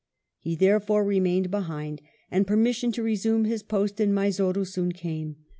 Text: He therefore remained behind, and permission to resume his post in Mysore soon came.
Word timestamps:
He 0.39 0.55
therefore 0.55 1.05
remained 1.05 1.51
behind, 1.51 2.01
and 2.31 2.47
permission 2.47 2.91
to 2.93 3.03
resume 3.03 3.45
his 3.45 3.61
post 3.61 3.99
in 3.99 4.15
Mysore 4.15 4.65
soon 4.65 4.93
came. 4.93 5.35